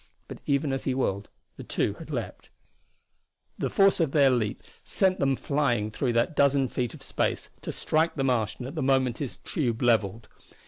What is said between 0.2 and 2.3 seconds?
But even as he whirled the two had